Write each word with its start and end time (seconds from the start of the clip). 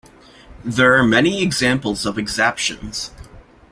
There 0.65 0.95
are 0.97 1.03
many 1.03 1.43
examples 1.43 2.07
of 2.07 2.17
exaptations. 2.17 3.11